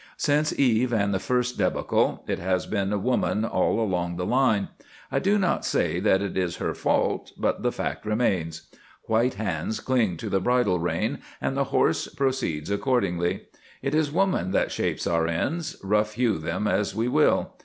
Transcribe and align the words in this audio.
Since 0.17 0.57
Eve 0.57 0.91
and 0.93 1.13
the 1.13 1.19
first 1.19 1.59
debacle, 1.59 2.23
it 2.25 2.39
has 2.39 2.65
been 2.65 3.03
woman 3.03 3.45
all 3.45 3.79
along 3.79 4.15
the 4.17 4.25
line. 4.25 4.69
I 5.11 5.19
do 5.19 5.37
not 5.37 5.63
say 5.63 5.99
that 5.99 6.23
it 6.23 6.35
is 6.35 6.55
her 6.55 6.73
fault, 6.73 7.33
but 7.37 7.61
the 7.61 7.71
fact 7.71 8.03
remains. 8.03 8.63
White 9.03 9.35
hands 9.35 9.79
cling 9.79 10.17
to 10.17 10.27
the 10.27 10.39
bridle 10.41 10.79
rein, 10.79 11.19
and 11.39 11.55
the 11.55 11.65
horse 11.65 12.07
proceeds 12.07 12.71
accordingly. 12.71 13.41
It 13.83 13.93
is 13.93 14.11
woman 14.11 14.49
that 14.53 14.71
shapes 14.71 15.05
our 15.05 15.27
ends, 15.27 15.77
rough 15.83 16.13
hew 16.13 16.39
them 16.39 16.67
as 16.67 16.95
we 16.95 17.07
will. 17.07 17.53